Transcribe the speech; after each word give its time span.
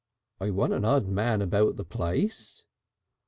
"I 0.39 0.49
want 0.49 0.73
an 0.73 0.83
odd 0.83 1.07
man 1.07 1.43
about 1.43 1.75
the 1.75 1.83
place." 1.85 2.63